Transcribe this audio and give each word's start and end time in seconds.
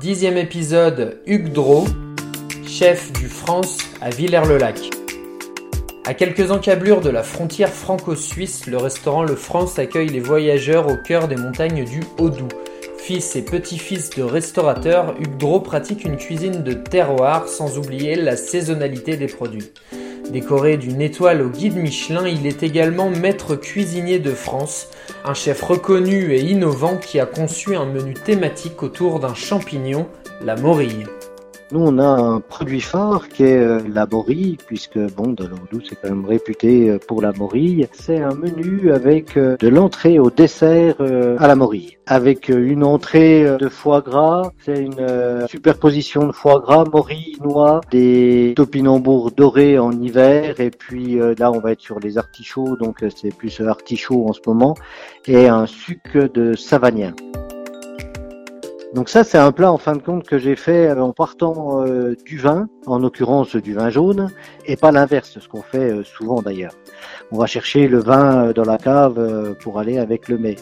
Dixième 0.00 0.36
épisode, 0.36 1.18
Hugues 1.26 1.52
Drault, 1.52 1.88
chef 2.64 3.12
du 3.14 3.26
France 3.26 3.78
à 4.00 4.10
Villers-le-Lac. 4.10 4.78
À 6.06 6.14
quelques 6.14 6.52
encablures 6.52 7.00
de 7.00 7.10
la 7.10 7.24
frontière 7.24 7.72
franco-suisse, 7.72 8.66
le 8.68 8.76
restaurant 8.76 9.24
Le 9.24 9.34
France 9.34 9.76
accueille 9.80 10.08
les 10.08 10.20
voyageurs 10.20 10.86
au 10.86 10.96
cœur 10.96 11.26
des 11.26 11.34
montagnes 11.34 11.84
du 11.84 12.04
Haut-Doubs. 12.18 12.52
Fils 12.96 13.34
et 13.34 13.44
petit-fils 13.44 14.10
de 14.10 14.22
restaurateurs, 14.22 15.16
Hugues 15.18 15.36
Drault 15.36 15.60
pratique 15.60 16.04
une 16.04 16.16
cuisine 16.16 16.62
de 16.62 16.74
terroir 16.74 17.48
sans 17.48 17.76
oublier 17.76 18.14
la 18.14 18.36
saisonnalité 18.36 19.16
des 19.16 19.26
produits. 19.26 19.72
Décoré 20.30 20.76
d'une 20.76 21.00
étoile 21.00 21.40
au 21.40 21.48
guide 21.48 21.76
Michelin, 21.76 22.28
il 22.28 22.46
est 22.46 22.62
également 22.62 23.08
maître 23.08 23.56
cuisinier 23.56 24.18
de 24.18 24.32
France, 24.32 24.88
un 25.24 25.32
chef 25.32 25.62
reconnu 25.62 26.34
et 26.34 26.40
innovant 26.40 26.98
qui 26.98 27.18
a 27.18 27.24
conçu 27.24 27.74
un 27.74 27.86
menu 27.86 28.12
thématique 28.12 28.82
autour 28.82 29.20
d'un 29.20 29.34
champignon, 29.34 30.06
la 30.44 30.54
morille. 30.54 31.06
Nous, 31.70 31.80
on 31.80 31.98
a 31.98 32.06
un 32.06 32.40
produit 32.40 32.80
phare 32.80 33.28
qui 33.28 33.42
est 33.42 33.58
euh, 33.58 33.80
la 33.92 34.06
morille, 34.06 34.56
puisque 34.66 34.98
bon, 34.98 35.32
dans 35.32 35.46
l'Ordou, 35.48 35.82
c'est 35.86 35.96
quand 35.96 36.08
même 36.08 36.24
réputé 36.24 36.88
euh, 36.88 36.98
pour 36.98 37.20
la 37.20 37.32
morille. 37.32 37.86
C'est 37.92 38.22
un 38.22 38.34
menu 38.34 38.90
avec 38.90 39.36
euh, 39.36 39.58
de 39.58 39.68
l'entrée 39.68 40.18
au 40.18 40.30
dessert 40.30 40.96
à 41.00 41.46
la 41.46 41.56
morille, 41.56 41.98
avec 42.06 42.48
une 42.48 42.84
entrée 42.84 43.44
de 43.58 43.68
foie 43.68 44.00
gras. 44.00 44.50
C'est 44.64 44.78
une 44.78 45.46
superposition 45.46 46.26
de 46.26 46.32
foie 46.32 46.60
gras, 46.60 46.84
morille, 46.90 47.36
noix, 47.44 47.82
des 47.90 48.54
topinambours 48.56 49.32
dorés 49.32 49.78
en 49.78 49.92
hiver, 49.92 50.60
et 50.60 50.70
puis 50.70 51.18
là, 51.38 51.52
on 51.52 51.60
va 51.60 51.72
être 51.72 51.80
sur 51.80 52.00
les 52.00 52.16
artichauts, 52.16 52.76
donc 52.76 53.04
c'est 53.14 53.34
plus 53.34 53.60
artichaut 53.60 54.26
en 54.28 54.32
ce 54.32 54.40
moment, 54.46 54.74
et 55.26 55.48
un 55.48 55.66
suc 55.66 56.16
de 56.16 56.54
savagnin. 56.54 57.14
Donc 58.94 59.10
ça, 59.10 59.22
c'est 59.22 59.36
un 59.36 59.52
plat 59.52 59.70
en 59.70 59.76
fin 59.76 59.94
de 59.94 60.02
compte 60.02 60.26
que 60.26 60.38
j'ai 60.38 60.56
fait 60.56 60.90
en 60.92 61.12
partant 61.12 61.84
euh, 61.86 62.16
du 62.24 62.38
vin, 62.38 62.68
en 62.86 62.98
l'occurrence 62.98 63.54
du 63.54 63.74
vin 63.74 63.90
jaune, 63.90 64.30
et 64.64 64.76
pas 64.76 64.92
l'inverse, 64.92 65.38
ce 65.38 65.46
qu'on 65.46 65.60
fait 65.60 65.90
euh, 65.90 66.04
souvent 66.04 66.40
d'ailleurs. 66.40 66.72
On 67.30 67.38
va 67.38 67.46
chercher 67.46 67.86
le 67.86 67.98
vin 67.98 68.46
euh, 68.46 68.52
dans 68.54 68.64
la 68.64 68.78
cave 68.78 69.56
pour 69.60 69.78
aller 69.78 69.98
avec 69.98 70.28
le 70.28 70.38
mets. 70.38 70.56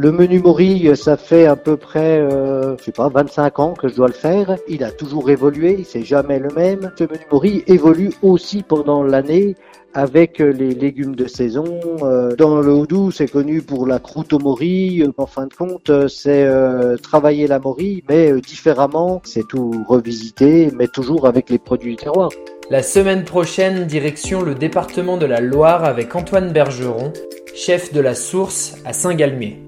Le 0.00 0.12
menu 0.12 0.38
morille, 0.38 0.96
ça 0.96 1.16
fait 1.16 1.46
à 1.46 1.56
peu 1.56 1.76
près, 1.76 2.20
euh, 2.20 2.76
je 2.78 2.84
sais 2.84 2.92
pas, 2.92 3.08
25 3.08 3.58
ans 3.58 3.74
que 3.74 3.88
je 3.88 3.96
dois 3.96 4.06
le 4.06 4.12
faire. 4.12 4.56
Il 4.68 4.84
a 4.84 4.92
toujours 4.92 5.28
évolué, 5.28 5.84
c'est 5.84 6.04
jamais 6.04 6.38
le 6.38 6.50
même. 6.54 6.92
Ce 6.96 7.02
menu 7.02 7.26
morille 7.32 7.64
évolue 7.66 8.12
aussi 8.22 8.62
pendant 8.62 9.02
l'année 9.02 9.56
avec 9.94 10.38
les 10.38 10.70
légumes 10.70 11.16
de 11.16 11.26
saison. 11.26 11.80
Euh, 12.04 12.36
dans 12.36 12.60
le 12.60 12.72
Haut-Doubs, 12.72 13.10
c'est 13.10 13.26
connu 13.26 13.60
pour 13.60 13.88
la 13.88 13.98
croûte 13.98 14.32
au 14.32 14.38
morille. 14.38 15.04
En 15.16 15.26
fin 15.26 15.48
de 15.48 15.54
compte, 15.54 15.90
c'est 16.06 16.44
euh, 16.44 16.96
travailler 16.96 17.48
la 17.48 17.58
morille, 17.58 18.04
mais 18.08 18.40
différemment. 18.40 19.20
C'est 19.24 19.48
tout 19.48 19.84
revisité, 19.88 20.70
mais 20.76 20.86
toujours 20.86 21.26
avec 21.26 21.50
les 21.50 21.58
produits 21.58 21.96
du 21.96 22.04
terroir. 22.04 22.30
La 22.70 22.84
semaine 22.84 23.24
prochaine, 23.24 23.84
direction 23.86 24.42
le 24.42 24.54
département 24.54 25.16
de 25.16 25.26
la 25.26 25.40
Loire 25.40 25.82
avec 25.82 26.14
Antoine 26.14 26.52
Bergeron, 26.52 27.12
chef 27.52 27.92
de 27.92 28.00
la 28.00 28.14
Source 28.14 28.76
à 28.84 28.92
Saint-Galmier. 28.92 29.67